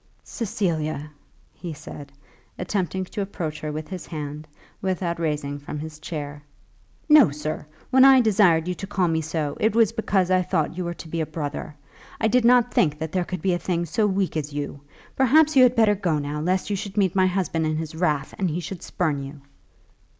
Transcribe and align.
"Cecilia," 0.23 1.11
he 1.53 1.73
said, 1.73 2.11
attempting 2.57 3.05
to 3.05 3.21
approach 3.21 3.59
her 3.61 3.71
with 3.71 3.87
his 3.89 4.07
hand, 4.07 4.47
without 4.81 5.19
rising 5.19 5.59
from 5.59 5.77
his 5.77 5.99
chair. 5.99 6.41
"No, 7.07 7.29
sir; 7.29 7.67
when 7.91 8.03
I 8.03 8.19
desired 8.19 8.67
you 8.67 8.73
to 8.73 8.87
call 8.87 9.07
me 9.07 9.21
so, 9.21 9.55
it 9.59 9.75
was 9.75 9.91
because 9.91 10.31
I 10.31 10.41
thought 10.41 10.75
you 10.75 10.85
were 10.85 10.95
to 10.95 11.07
be 11.07 11.21
a 11.21 11.25
brother. 11.27 11.75
I 12.19 12.27
did 12.29 12.45
not 12.45 12.73
think 12.73 12.97
that 12.97 13.11
there 13.11 13.25
could 13.25 13.43
be 13.43 13.53
a 13.53 13.59
thing 13.59 13.85
so 13.85 14.07
weak 14.07 14.35
as 14.35 14.51
you. 14.53 14.81
Perhaps 15.15 15.55
you 15.55 15.61
had 15.61 15.75
better 15.75 15.93
go 15.93 16.17
now, 16.17 16.41
lest 16.41 16.71
you 16.71 16.75
should 16.75 16.97
meet 16.97 17.15
my 17.15 17.27
husband 17.27 17.67
in 17.67 17.75
his 17.77 17.93
wrath, 17.93 18.33
and 18.39 18.49
he 18.49 18.59
should 18.59 18.81
spurn 18.81 19.19
you." 19.23 19.41